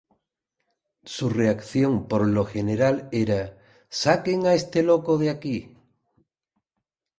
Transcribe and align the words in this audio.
Su 1.03 1.29
reacción 1.29 2.07
por 2.07 2.27
lo 2.27 2.43
general 2.43 3.07
era 3.11 3.59
"¡saquen 3.87 4.47
a 4.47 4.55
este 4.55 4.81
loco 4.81 5.19
de 5.19 5.29
aquí! 5.29 5.77